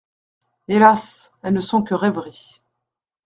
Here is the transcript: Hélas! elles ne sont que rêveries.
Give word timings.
Hélas! 0.67 1.31
elles 1.43 1.53
ne 1.53 1.59
sont 1.61 1.83
que 1.83 1.93
rêveries. 1.93 2.63